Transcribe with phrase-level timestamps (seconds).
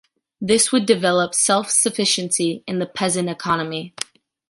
[0.41, 3.93] This would develop self-sufficiency in the peasant economy.